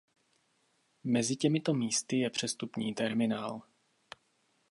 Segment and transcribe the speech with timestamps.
[1.03, 3.61] Mezi těmito místy je přestupní terminál.